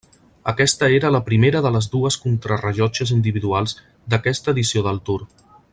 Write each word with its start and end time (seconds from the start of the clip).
Aquesta 0.51 0.87
era 0.99 1.11
la 1.15 1.21
primera 1.27 1.61
de 1.65 1.71
les 1.75 1.89
dues 1.95 2.17
contrarellotges 2.23 3.13
individuals 3.19 3.79
d'aquesta 4.15 4.57
edició 4.57 4.87
del 4.89 5.03
Tour. 5.11 5.21